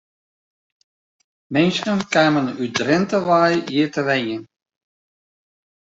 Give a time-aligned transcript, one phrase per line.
[1.53, 4.43] Minsken kamen út Drinte wei hjir te wenjen.